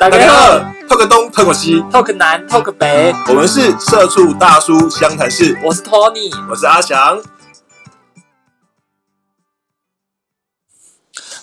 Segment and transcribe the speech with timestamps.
[0.00, 5.58] 大家好，talk 东，talk 西，talk 南，talk 北，我们是社畜大叔湘潭市。
[5.64, 7.20] 我是 Tony，我是阿翔。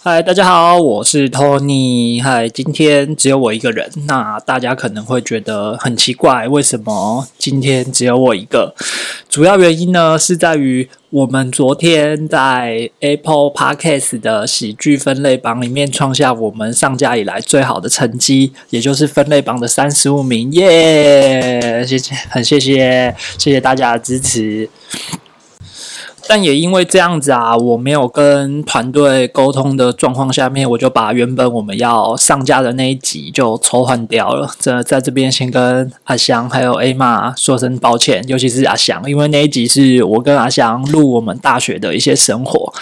[0.08, 2.22] 嗨，大家好，我是 Tony。
[2.22, 8.76] 嗨，今天只有我一个人，那大家可能会觉得很奇怪，为什么今天只有我一个？
[9.28, 21.84] 主要原因呢，是在于我们昨天在 Apple Podcast 的喜剧分类榜里面创下我们上架以来最好的成绩，也就是分类榜的三十五名，耶！
[21.84, 24.70] 谢谢，很谢谢，谢谢大家的支持。
[26.28, 34.50] 但也因为这样子啊，我没有跟团队沟通的状况下面，我就把原本我们要上架的那一集就抽换掉了。
[34.60, 42.74] 这在这边先跟阿翔还有 A 妈说声抱歉，尤其是阿翔，因为那一集是我跟阿翔录我们大学的一些生活。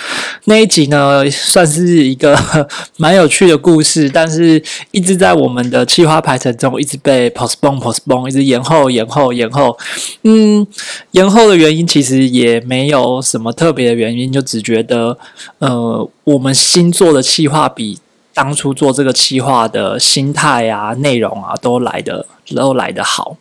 [0.45, 2.37] 那一集呢，算是一个
[2.95, 9.77] 蛮有趣的故事，但是一直在我们的企划排程中一直被 postpone postpone，一直延后延后延后。
[10.23, 10.65] 嗯，
[11.11, 13.21] 延后的原因其实也没有。
[13.33, 14.31] 什么特别的原因？
[14.31, 15.17] 就只觉得，
[15.57, 17.97] 呃，我们新做的企划比
[18.31, 23.35] 当初做这个企划的心态啊、内容啊，都来的都来的好。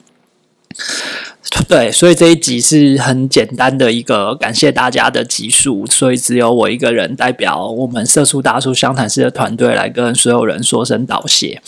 [1.68, 11.60] 对，所以这一集是很简单的一个感谢大家的集数，所以只有我一个人代表我们社畜大叔湘潭市的团队来跟所有人说声道谢。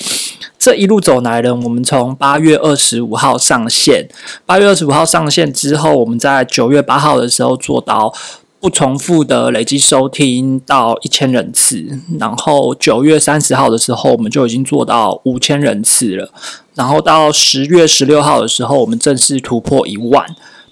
[0.58, 4.08] 这一路走来呢，我们从八月二十五号上线，
[4.46, 8.14] 八月二十五号上线之后，我们在九月八号的时候做到
[8.58, 16.32] 不重复的累计收听到一千人次，然后九月三十号的时候，我们就已经做到五千人次了，
[16.74, 20.26] 然后到十月十六号的时候，我们正式突破一万。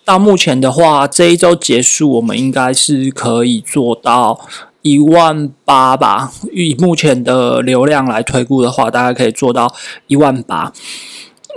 [0.04, 4.40] 到目前的话，这一周结束，我们应该是可以做到。
[4.82, 9.72] 一万八吧，以目前的流量来推估的话，大概可以做到
[10.08, 10.72] 一万八。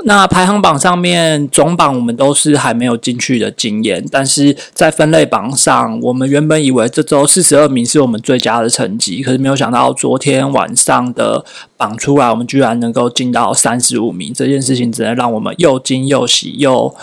[0.04, 11.44] 那排行榜上面总榜我们都是还没有进去的经验，但是在分类榜上，我们原本以为这周四十二名是我们最佳的成绩，可是没有想到昨天晚上的
[11.76, 16.94] 榜出来，我们居然能够进到三十五名，这件事情只能让我们又惊又喜，又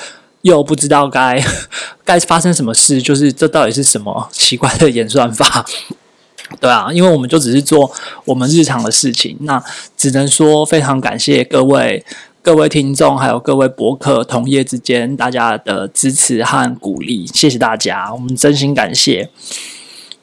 [0.43, 1.43] 又不知道该
[2.05, 5.65] 该发生什么事，就是这到底是什么奇怪的演算法？
[6.61, 7.91] 对啊，因为我们就只是做
[8.27, 9.63] 我们日常的事情，那
[9.97, 12.05] 只能说非常感谢各位
[12.45, 19.31] 各位听众，还有各位博客同业之间大家的支持和鼓励，谢谢大家，我们真心感谢。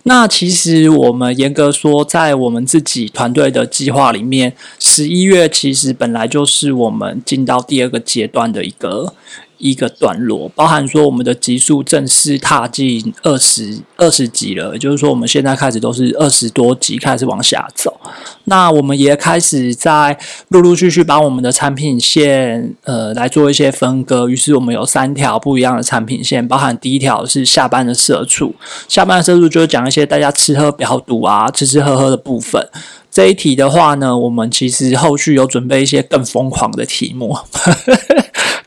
[0.03, 9.13] 那其实我们严格说，在我们自己团队的计划里面，十一月其实本来就是我们进到第二个阶段的一个。
[9.59, 18.00] 一个段落，包含说我们的级数正式踏进二十二十级了，也就是说我们现在开始都是二十多级开始往下走。
[18.46, 28.56] 那我们也开始在陆陆续续把我们的产品线呃来做一些分割，于是我们有三条不一样的产品线，包含第一条是下班的社畜，
[28.88, 32.68] 下班的社畜就是讲一些大家吃喝嫖赌啊，吃吃喝喝的部分。
[33.12, 37.38] 这一题的话呢，我们其实后续有准备一些更疯狂的题目。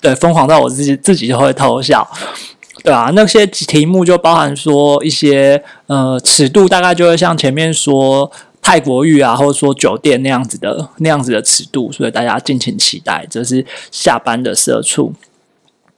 [0.02, 2.06] 对，疯狂到我自己自己就会偷笑，
[2.82, 8.30] 对啊，那些题目就包含说一些呃尺度，大概就会像前面说
[8.60, 13.24] 泰国浴啊，或者说酒店那样子的那样子的尺度，所以大家敬请期待。
[13.30, 15.14] 这是下班的社畜。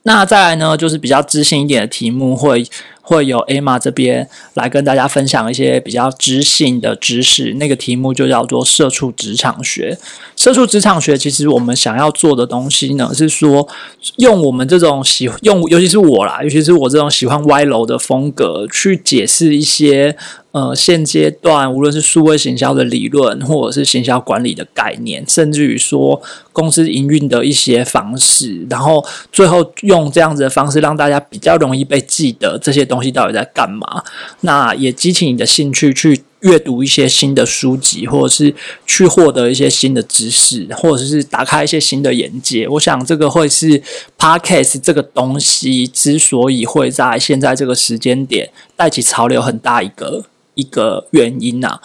[0.02, 2.66] 那再来呢，就是比较知性一点的题目会。
[3.04, 9.96] 会有 Emma 这边来跟大家分享一些比较知性的知识，那个题目就叫做“社畜职场学”。
[10.34, 13.68] 社畜职场学其实我们想要做的东西呢，是说
[14.16, 20.16] 用我们这种喜用，尤其是我啦，尤其是我这种喜欢歪楼的风格，去解释一些。
[20.54, 26.22] 呃，现阶段无论是数位行销的理论，或者是行销管理的概念，甚至于说
[26.52, 34.02] 公司营运的一些方式，然后最后用这样子的方式让大家比较容易被记得这些东东西到底在干嘛？
[34.42, 38.54] 那也激起你的兴趣去阅读一些新的书籍，或者是
[38.86, 42.68] 去获得一些新的知识，或者是打开一些新的眼界。
[42.68, 43.82] 我想这个会是
[44.18, 50.24] Podcast 这个东西之所以会在现在这个时间点带起潮流很大一个。
[50.56, 51.80] 一个原因呐，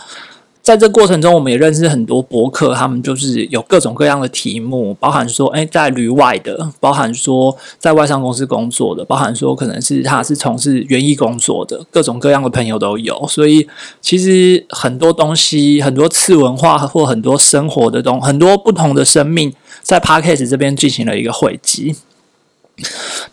[0.69, 13.27] 在这过程中，我们也认识很多博客，他们就是有各种各样的题目，包含说，哎，在旅外的，包含说在外商公司工作的，包含说可能是他是从事园艺工作的，各种各样的朋友都有。
[13.27, 13.67] 所以，
[13.99, 19.51] 其实很多东西，很多次文化或很多生活的东，很多不同的生命，
[19.81, 21.95] 在 p a r k a s 这边进行了一个汇集。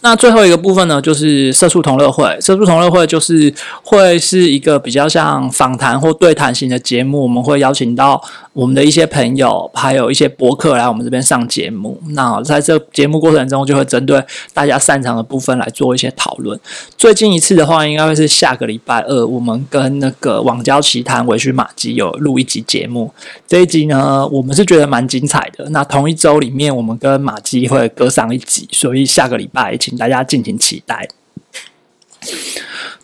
[0.01, 2.37] 那最后一个部分呢，就是社畜同乐会。
[2.41, 3.53] 社畜同乐会就是
[3.83, 8.23] 会是一个比较像访谈或对谈型的节目，我们会邀请到
[8.53, 12.01] 我们的一些朋友，还有一些博客来我们这边上节目。
[12.11, 14.23] 那在这节目过程中，就会针对
[14.53, 16.59] 大家擅长的部分来做一些讨论。
[16.97, 23.13] 最近一次的话，应该会是下个礼拜二，我们跟那个网交奇谈维须马基有录一集节目。
[23.47, 25.69] 这一集呢，我们是觉得蛮精彩的。
[25.71, 31.09] 那同一周里面，我们跟马基会隔上一集，所以下个礼拜请大家敬请期待。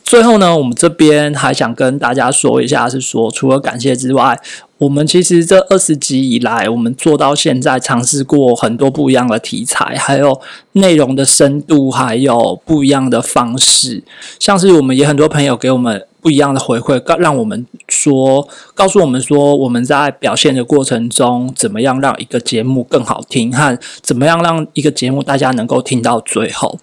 [0.04, 4.38] 最后呢，我们这边还想跟大家说一下，是说除了感谢之外，
[4.82, 10.40] 我们其实这二十集以来，我们做到现在，尝试过很多不一样的题材，还有
[10.72, 14.02] 内容的深度，还有不一样的方式。
[14.40, 26.80] 像是我们也很多朋友给我们不一样的回馈，告让我们说，告诉我们说，我们在表现的过程中，怎么样让一个节目更好听，和怎么样让一个节目大家能够听到最后。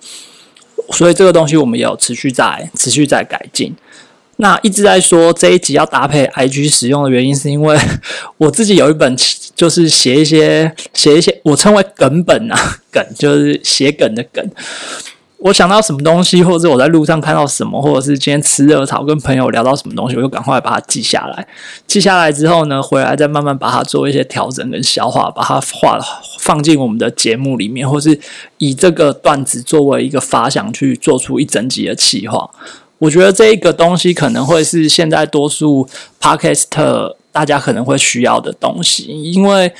[0.92, 3.76] 所以这个东西我们也有持续在持续在改进。
[4.42, 7.78] 那一直在说这一集要搭配 IG 使用的原因，是因为
[8.38, 9.14] 我自己有一本
[9.54, 12.58] 就是写一些写一些我称为梗本啊，
[12.90, 14.50] 梗就是写梗的梗。
[15.40, 21.46] 我想到什么东西，或者我在路上看到什么，或者是今天吃热炒跟朋友聊到什么东西，我就赶快把它记下来。
[21.86, 26.00] 记下来之后呢，回来再慢慢把它做一些调整跟消化，把它画
[26.40, 28.18] 放进我们的节目里面，或是
[28.58, 32.50] 以这个段子作为一个发想去做出一整集的企划。
[33.00, 35.88] 我觉得这一个东西可能会是现在多数
[36.22, 39.74] Podcast 大家可能会需要的东西，因为。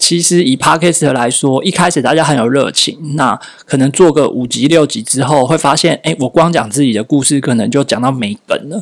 [0.00, 3.36] 其实以 podcast 来说，一开始大家很有热情，那
[3.66, 8.80] 可能做个五集六集之后，会发现，哎，我光讲自己的故事，可能就讲到没梗了。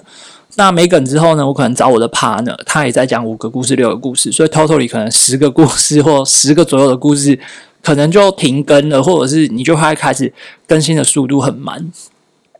[0.56, 7.40] 那没梗之后呢，我可能找我的 partner，他也在讲五个故事、六个故事，所以 totally 可能十个故事或十个左右的故事，
[7.82, 10.30] 可能就停更了，或者是你就会开始
[10.68, 11.90] 更新的速度很慢。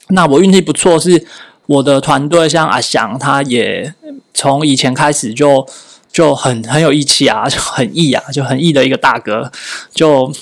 [0.09, 1.27] 那我运气不错，是
[1.67, 3.95] 我的团队像阿翔，他也
[4.33, 5.67] 从以前开始就。
[6.13, 9.53] 就很很有义气啊，就很义啊，就很义的一个大哥。
[9.93, 10.33] 就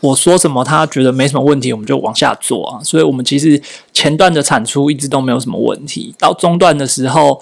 [0.00, 2.80] 我说什么，他觉得没什么问题，我们就往下做啊。
[2.82, 3.60] 所以，我们其实
[3.92, 6.14] 前段的产出一直都没有什么问题。
[6.18, 7.38] 到中段的时候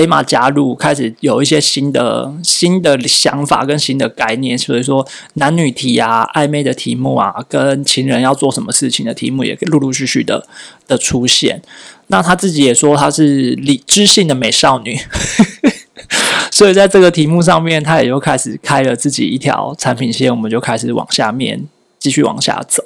[0.00, 4.56] ，A 玛加入，开始有一些新的新的想法跟新的概念。
[4.56, 10.46] 所以说，男女题啊、暧昧的题目啊，跟情人要做什么事情的题目，也陆陆续续的
[10.88, 11.60] 的出现。
[12.06, 14.98] 那他自己也说，他是理知性的美少女。
[16.50, 21.68] 所以在这个题目上面，他也就开始开了自己一条产品线，我们就开始往下面
[22.00, 22.82] 继续往下走。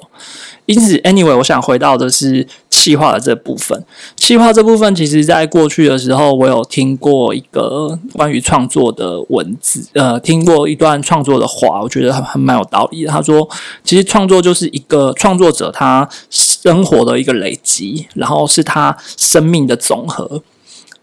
[0.67, 3.83] 因此，anyway，我想回到的是气化的这部分。
[4.15, 13.11] 气化这部分，其实在过去的时候，我有听过一个关于创作的文字，呃，听过一段创作的话，我觉得很很蛮有道理的。
[13.11, 13.47] 他说，
[13.83, 20.41] 其实创作就是一个创作者他生活的一个累积，然后是他生命的总和。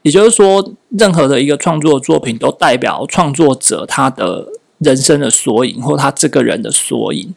[0.02, 4.48] 也就是说，任何的一个创作作品都代表创作者他的
[4.78, 7.32] 人生的缩影，或他这个人的缩影。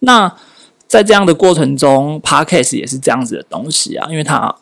[0.00, 0.36] 那
[0.86, 4.54] 在这样的过程中，Podcast 也是这样子的东西啊，因为它，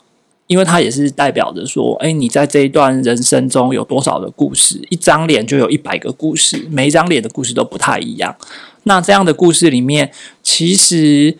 [0.46, 4.80] 因为它也是代表着说，哎，你在这一段人生中有多少的故事？
[4.90, 8.36] 一张脸就有一百个故事，每一张脸的故事都不太一样。
[8.84, 10.12] 那这样的故事里面，
[10.42, 11.38] 其实。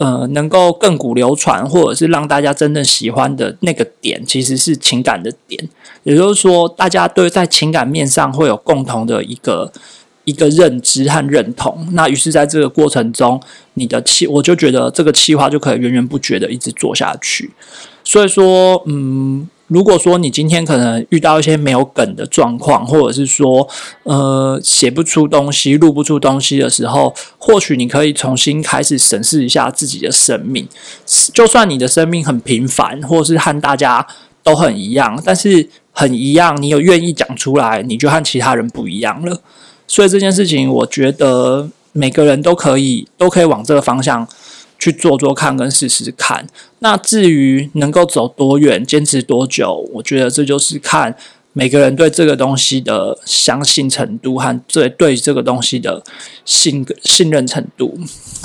[0.00, 5.68] 呃，能够亘古流传，或者是让大家真正喜欢的那个点，其实是情感的点。
[6.04, 9.70] 也就是说，大家对在情感面上会有共同的一个
[10.24, 11.88] 一个认知和认同。
[11.92, 13.40] 那于是，在这个过程中，
[13.74, 17.50] 你的气，我就觉得这个气话就可以源源不绝的一直做下去。
[18.04, 19.48] 所以说，嗯。
[19.70, 23.68] 如果说你今天可能遇到一些没有梗的状况，或者是说
[24.02, 30.66] 呃写不出东西、录不出东西的时候，或许你可以重新开始审视一下自己的生命。
[31.32, 34.04] 就算你的生命很平凡，或是和大家
[34.42, 39.40] 都很一样，但是很一样，你有愿意讲出来，你就和其他人不一样了。
[39.90, 44.26] 所以这件事情，我觉得每个人都可以都可以往这个方向。
[44.82, 46.46] 去做做看，跟试试看。
[46.78, 51.14] 那至于能够走多远，坚持多久，我觉得这就是看
[51.52, 56.02] 每个人对这个东西的相信程度和对对这个东西的
[56.46, 57.94] 信信任程度。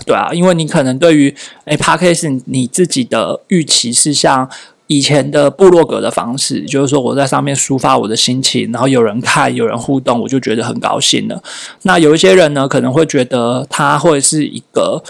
[0.06, 1.34] 对啊，因为你可能对于
[1.64, 4.50] 诶 p a r k a s 你自己的预期是像
[4.88, 11.42] 以前的部落格的方式，就是说我在上面抒发我的心情，然后有人看，有人互动，我就觉得很高兴了。
[11.84, 15.04] 那有一些人呢，可能会觉得他会是一个。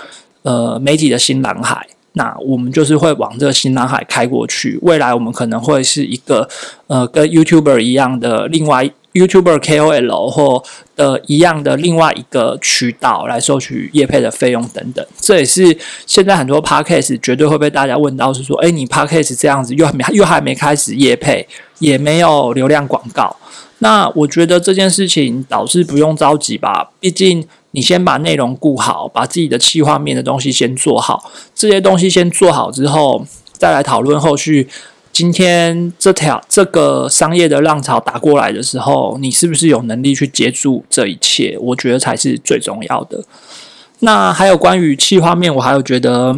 [0.48, 4.78] 呃，媒体的新蓝海，那我们就是会往这个新蓝海开过去。
[4.84, 6.48] 未来我们可能会是一个
[6.86, 10.62] 呃，跟 YouTuber 一样的另外 YouTuber KOL 或
[10.96, 15.06] 呃一样的另外一个渠道来收取业配的费用等等。
[15.20, 21.48] 这也是现在很多 Podcast 绝对会被大家问到，是说，哎，你 Podcast 这样子又还没 又还没开始业配，
[21.80, 23.36] 也没有流量广告。
[23.80, 34.68] 那我觉得这件事情导致不用着急吧，毕竟你先把内容顾好，把自己的企划面的东西先做好，这些东西先做好之后，再来讨论后续。
[35.16, 41.58] 今天这条这个商业的浪潮打过来的时候，你是不是有能力去接住这一切？
[41.62, 43.24] 我觉得才是最重要的。
[44.00, 46.38] 那还有关于气画面，我还有觉得。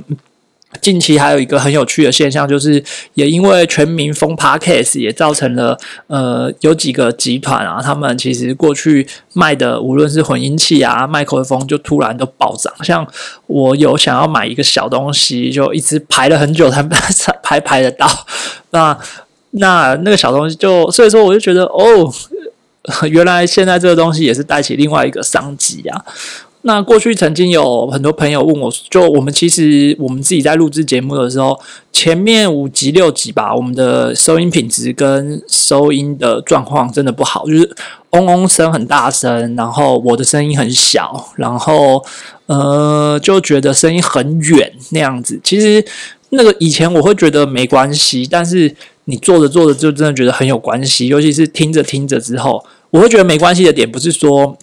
[0.81, 2.83] 近期还有一个很有趣的现象，就是
[3.13, 12.73] 也因为全民封 Podcast，也造成了呃有几个集团啊，他们其实过去卖的无论是混音器啊、麦克风，就突然都暴涨。
[12.83, 13.07] 像
[13.47, 16.83] 我有想要买一个小东西，就一直排了很久才
[17.41, 18.07] 排排得到。
[18.71, 18.97] 那
[19.51, 22.13] 那那个小东西就，所以说我就觉得哦，
[23.09, 26.05] 原来现在这个东西也是带起另外一个商机啊。
[26.67, 31.57] 那过去曾经有很多朋友问我，就我们其实我们自己在录制节目的时候，
[31.93, 37.73] 前面五集六集吧，我们的收音品质跟收音的状况真的不好，就是
[38.09, 42.03] 嗡嗡声很大声，然后我的声音很小，然后
[42.47, 45.39] 呃就觉得声音很远那样子。
[45.41, 45.81] 其实
[46.31, 54.57] 那个以前我会觉得没关系，但是你做着做着就真的觉得很有关系，尤其是听着听着之后，我会觉得没关系的点不是说。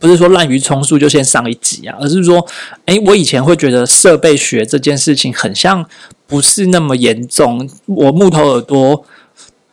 [0.00, 2.46] 不是说滥竽充数就先上一集啊，而是说，
[2.86, 5.84] 诶，我以前会觉得设备学这件事情很像
[6.26, 9.04] 不是那么严重，我木头耳朵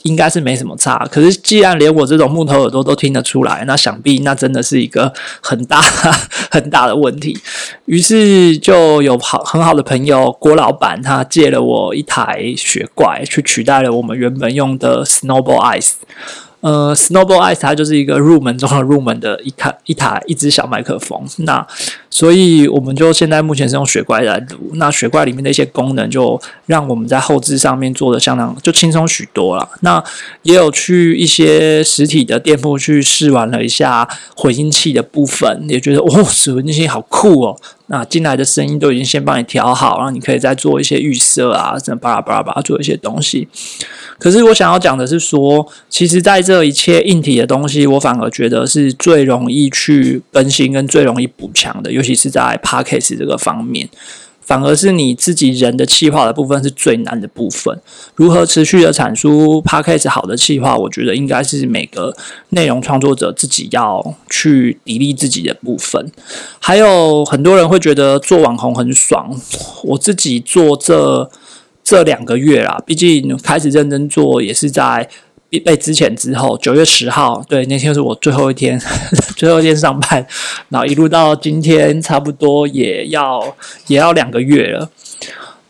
[0.03, 1.07] 应该是没什么差。
[1.11, 5.81] 可是既然连我这种木头耳朵都听得出来，那想必那真的是一个很大
[6.51, 7.37] 很大的问题。
[7.85, 15.93] 于是就有好很好的朋友郭老板，他借了我一台雪怪，去取代了我们原本用的 Snowball Ice。
[16.63, 21.21] 呃，Snowball Ice 它就是一个入门中的入门的一台一台一支小麦克风。
[21.39, 21.67] 那
[22.09, 24.71] 所以我们就现在目前是用雪怪来录。
[24.75, 29.67] 那雪怪里面的一些功能，就让我们在后置上面做的相当就轻松许多了。
[29.81, 30.01] 那
[30.43, 37.59] 也有去一些实体的店铺去试玩了一下混音器的部分，也觉得哦，混音器好酷哦。
[37.93, 43.47] 那进来的声音都已经先帮你调好，然后你可以再做一些预设啊，这巴拉巴拉巴拉做一些东西。
[44.17, 53.87] 可是我想要讲的是说，其实在这一切硬体的东西，我反而觉得是最容易去更新跟最容易补强的，尤其是在 p a c k a g e 这个方面，
[54.45, 57.79] 反而是你自己人的气化的部分是最难的部分。
[58.15, 62.15] 如何持续的产出 p a c k a g e 好的气化，我觉得应该是每个
[62.49, 66.11] 内容创作者自己要去砥砺自己的部分。
[66.59, 69.35] 还有很多人会觉得做网红很爽，
[69.83, 71.29] 我自己做这。
[71.85, 75.09] 这两个月啦，毕竟开始认真做也是在
[75.59, 78.79] 被之前之后，九月十号，对，那天是我最后一天，
[79.37, 80.25] 最后一天上班，
[80.69, 83.55] 然后一路到今天，差不多也要
[83.87, 84.89] 也要两个月了。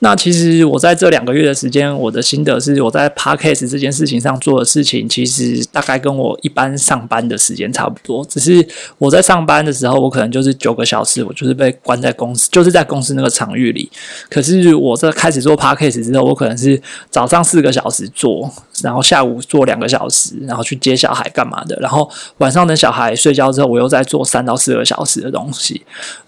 [0.04, 8.24] 那其实我在这两个月的时间，我的心得是，我在 podcast 这件事情上做的事情，其实大概跟我一般上班的时间差不多。
[8.26, 8.68] 只是
[8.98, 13.90] 我在上班的时候，我可能就是九个小时，我就是被关在公司，就是在公司那个场域里。
[14.30, 18.52] 可是我在开始做 podcast 之后，我可能是早上四个小时做，
[18.84, 25.82] 然后下午做两个小时，然后去接小孩干嘛的，然后晚上等小孩睡觉之后，我又在做三到四个小时的东西。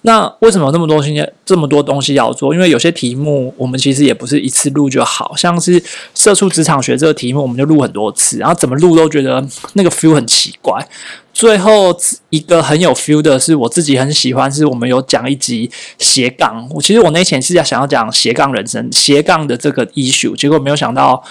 [0.04, 2.54] 那为什么那么多今天这么多东西要做？
[2.54, 3.54] 因为有些题目。
[3.66, 5.82] 我们其实也不是一次录就好，像是
[6.14, 9.44] 社畜职场学这个题目，我们就录很多次，然后怎么录都觉得
[9.74, 10.88] 那个 feel 很奇怪。
[11.34, 11.98] 最后
[12.30, 16.70] 一个很有 feel 的是我自己很喜欢，是我们有讲一集斜杠。
[16.70, 21.22] 我其实我那前是要想要讲斜杠人生、斜杠的这个 issue，结果没有想到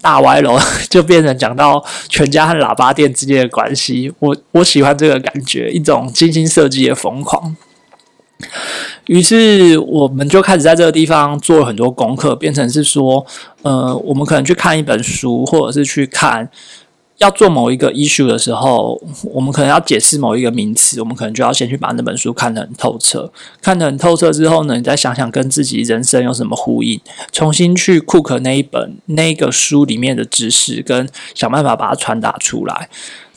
[0.00, 0.58] 大歪楼
[0.88, 4.10] 就变成讲到全家和喇叭店之间的关系。
[4.18, 7.54] 我我喜欢这个感觉，一种精心设计的疯狂。
[9.06, 13.26] 于是我们就开始在这个地方做了很多功课，变成是说，
[13.62, 16.48] 呃，我们可能去看一本书，或者是去看
[17.18, 23.30] 要做某一个 issue 的时候，我们可能要解释某一个名词，我们可能就要先去把那本书看得很透彻。
[23.60, 32.88] 看得很透彻之后呢，你再想想跟自己人生有什么呼应，重新去 cook 那一本那个书里面的知识，跟想办法把它传达出来。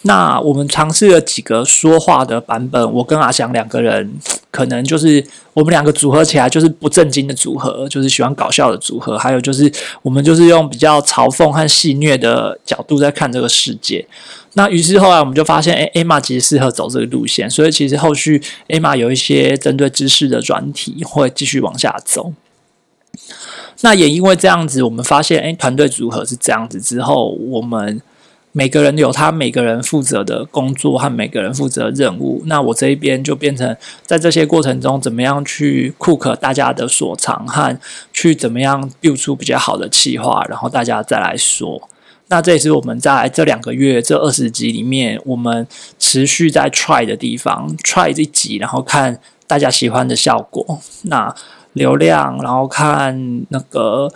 [0.07, 4.13] 那我们尝试了几个说话的版本，我跟阿翔两个人，
[4.51, 9.17] 可能就是我们两个组合起来就是不正经的组合，就是喜欢搞笑的组合。
[9.17, 9.71] 还有就是
[10.03, 14.05] 我们就是用比较嘲讽和戏谑的角度在看这个世界。
[14.53, 22.31] 那于是后来我们就发现，哎，艾玛其实适合走这个路线，所以其实后续艾玛有一些针对知识的专题会继续往下走。
[23.81, 27.99] 那也因为这样子，我们发现，哎，团队组合是这样子之后，我们。
[28.57, 32.41] 每个人有他每个人负责的工作和每个人负责任务。
[32.45, 37.77] 那我这一边就变成在这些过程中，怎么样去 cook 大家的所长和
[38.13, 41.89] 去怎么样 build 出比较好的企划，然后大家再来说。
[42.27, 45.67] 那这也是我们在这两个月这二十集里面，我们
[45.99, 51.35] 持续在 try 的地方，try 一集，然后看大家喜欢的效果，那
[51.73, 54.09] 流量，然后看那个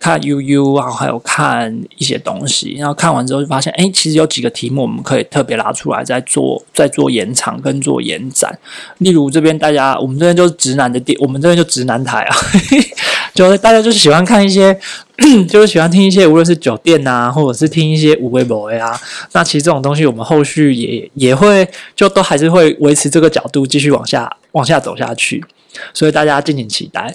[0.00, 8.58] 看 UU，啊还有看一些东西，然后看完之后就发现，哎，其实有几个题目我们可以特别拉出来，再做再做延长跟做延展。
[8.98, 12.36] 例如这边大家，我们这边就是直男的电，我们这边就直男台啊，
[13.34, 14.76] 就是大家就是喜欢看一些。
[15.50, 18.98] 就是喜欢听一些，无论是酒店啊，或者是听一些无微博啊，
[19.32, 25.44] 那其实这种东西，我们后续也也会就都还是会维持这个角度，继续往下往下走下去，
[25.92, 27.14] 所以大家敬请期待。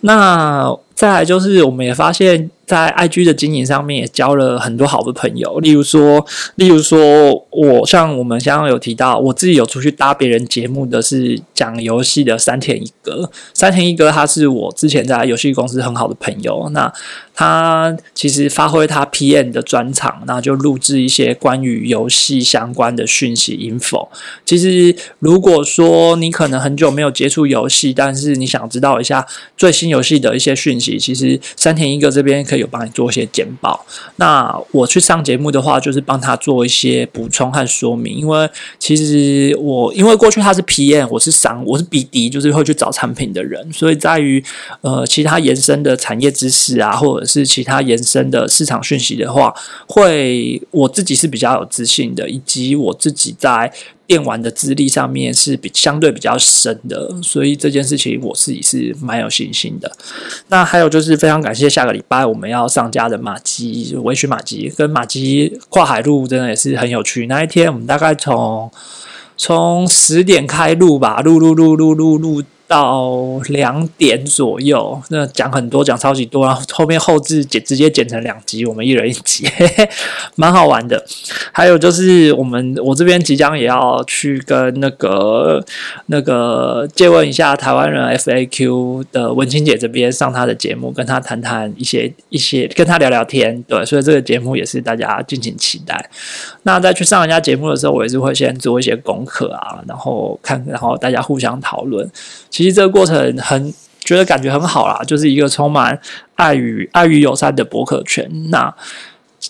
[0.00, 2.50] 那再来就是，我们也发现。
[2.68, 6.22] 在 IG 的经营上面也交了很多好的朋友，例如说，
[6.56, 16.92] 例如说我像我们刚刚有提到，我自己有出去搭别人节目的是讲游戏的三田一哥，三田一哥他是我之前在游戏公司很好的朋友，那
[17.34, 24.08] 他其实发挥他 PM 的专长，那就录制一些关于游戏相关的讯息 info。
[24.44, 29.26] 其实如果说你可能很久没有接触游戏，但是你想知道一下
[29.56, 32.58] 最新游戏的一些讯息，其实三田一哥这边可以。
[32.58, 38.16] 有帮你做一些简报，那我去上节目的话，就是帮他做一些补充和说明。
[38.16, 44.42] 因为其实我因为过去他是 PM，我是商，我是 BD，就是会去找产品的人，所以在于
[44.80, 49.54] 呃其他延伸的产业知识啊，或者是其他延伸的市场讯息的话，
[49.86, 53.72] 会我自己是比较有自信的，以及我自己在。
[54.08, 59.92] 电玩的资历上面是比相对比较深的，所以这件事情我自己是蛮有信心的。
[60.48, 67.26] 那还有就是非常感谢下个礼拜我们要上家的马吉微醺马吉跟马吉跨海路，真的也是很有趣。
[67.26, 68.70] 那一天我们大概从
[69.36, 72.42] 从十点开路吧，路路路路路路。
[72.68, 79.48] 到两点左右，那讲很多，讲超级多，然后后面后置剪直接剪成两集，我们一人一集，
[80.36, 81.02] 蛮好玩的。
[81.50, 85.64] 还有就是我们我这边即将也要去跟那个
[86.06, 93.62] 那个借问一下台湾人 FAQ 的文清姐这边上她的节目，跟她谈谈一些一些，跟她聊聊天。
[93.62, 96.10] 对，所以这个节目也是大家敬请期待。
[96.64, 102.06] 那在去上人家节目的时候，我也是会先做一些功课啊，然后看，然后大家互相讨论。
[102.58, 105.96] 其实这个过程很觉得感觉很好啦，就是一个充满
[106.34, 108.28] 爱与爱与友善的博客圈。
[108.50, 108.74] 那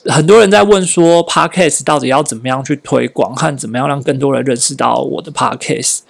[0.04, 6.00] 很多人在问说，Podcast 到底要怎么样去推广，和怎么样让更多人认识到我的 Podcast？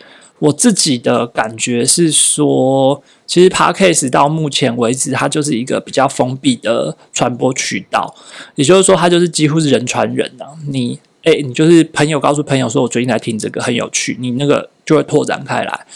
[0.40, 8.12] 我自己的感觉是说，其实 Podcast 到目前为止，它就是一个比较封闭的传播渠道，
[8.56, 10.50] 也就是说，它就是几乎是人传人啊。
[10.66, 15.86] 你哎，你就是朋友告诉朋友说，我最近在听这个很有趣，你那个就会拓展开来。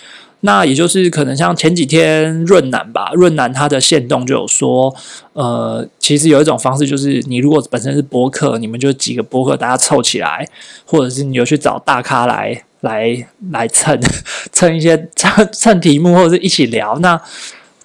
[0.44, 4.92] 那也就是可能像前几天润南吧，润南他的线动就有说，
[5.34, 10.48] 呃，其实有一种方式就是，你如果本身是博客，你们就几个博客大家凑起来，
[10.84, 13.96] 或者是你有去找大咖来来来蹭
[14.50, 17.20] 蹭一些蹭蹭题目，或者是一起聊，那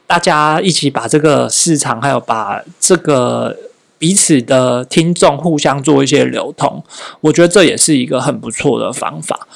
[0.08, 3.56] 大家一起把这个市场还有把这个
[4.00, 6.84] 彼此的听众互相做一些流通，
[7.22, 9.48] 我觉得这也是一个很不错的方法。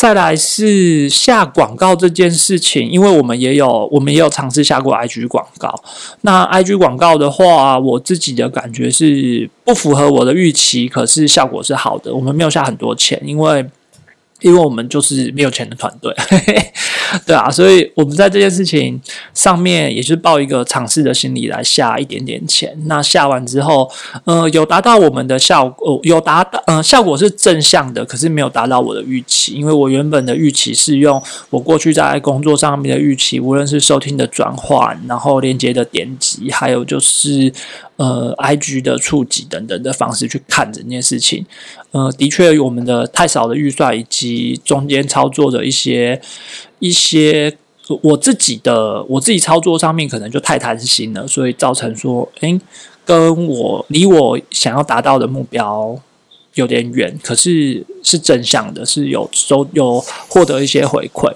[0.00, 5.74] 再来是下广告这件事情，因为我们也有我们也有尝试下过 IG 广告。
[6.22, 12.14] 那 IG 广告的话，我自己的感觉是不符合我的预期，可是效果是好的。
[12.14, 13.62] 我们没有下很多钱，因为
[14.40, 16.14] 因为我们就是没有钱的团队。
[17.26, 19.00] 对啊，所以我们在这件事情
[19.34, 22.72] 上面也是抱一个尝试的心理来下一点点钱。
[22.86, 23.90] 那下完之后，
[24.24, 29.54] 呃，有达到我们的效果，有达到，呃，效果是正向的，可是没有达到我的预期。
[29.54, 37.52] 因为我原本的预期是用我过去在工作上面的预期，无论是收听的转换，然后连接的点击，还有就是
[38.00, 41.44] 呃，IG 的触及等等的方式去看这件事情。
[41.90, 46.18] 呃，的确，我们的太少的预算以及中间操作的一些。
[46.78, 47.54] 一些
[48.00, 52.58] 我自己的我自己操作上面可能就太贪心了，所以造成说，诶，
[53.04, 56.00] 跟我离我想要达到的目标
[56.54, 61.30] 有点远，可是是正向的，是有收有获得一些回馈。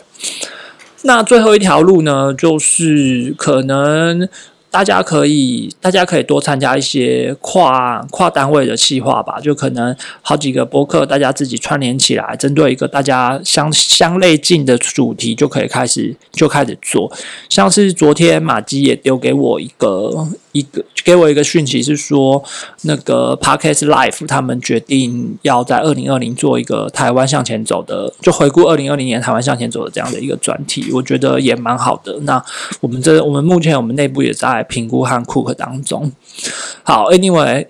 [1.02, 4.26] 那最后一条路呢，就是可能。
[4.74, 17.12] 大家可以，大家可以多参加一些跨跨单位的企划吧，就可能好几个博客，大家自己串联起来，针对一个大家相相类近的主题，就可以开始就开始做。
[17.48, 22.42] 像是昨天马基也丢给我一个一个给我一个讯息，是说
[22.82, 32.18] 那个 parkas Life 他们决定要在二零二零做一个台湾向前走的，就回顾二零二零年台湾向前走的这样的一个专题，我觉得也蛮好的。
[32.22, 32.44] 那
[32.80, 36.10] 我们这我们目前我们内部也在评估和库克当中。
[36.82, 37.66] 好 anyway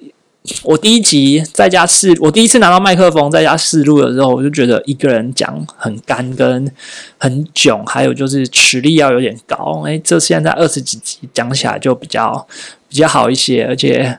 [0.62, 6.70] 我第一集在家试，我第一次拿到麦克风在家试录的时候，我就觉得一个人讲很干跟
[7.16, 9.82] 很囧，还有就是实力要有点高。
[9.86, 12.46] 哎，这现在二十几集讲起来就比较
[12.90, 14.18] 比较好一些，而且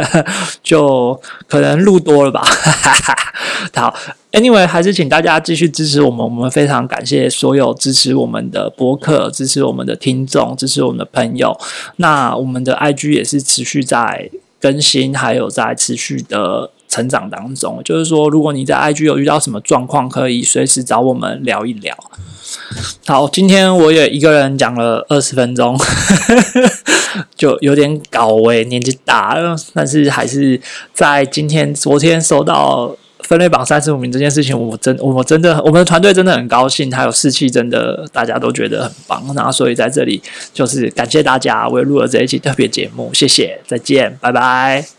[0.64, 2.42] 就可能录多了吧。
[3.74, 3.94] 好
[4.32, 11.54] ，Anyway，还是请大家继续支持我们，我们非常感谢所有支持我们的博客、支持我们的听众、支持我们的朋友。
[11.96, 14.30] 那我们的 IG 也是持续在。
[14.60, 21.96] 更新还有在持续的成长当中，就是说，如果你在 IG 有遇到什么状况，可以随时找我们聊一聊。
[23.06, 25.78] 好，今天我也一个人讲了二十分钟，
[27.36, 30.60] 就有点搞诶，年纪大了，但是还是
[30.92, 32.96] 在今天、昨天收到。
[33.28, 40.22] 分类榜三十五名这件事情，我真我真的我们的团队真的很高兴，还有士气真的大家都觉得很棒，然后所以在这里
[40.54, 44.97] 就是感谢大家，我也录了这一期特别节目，谢谢，再见，拜拜。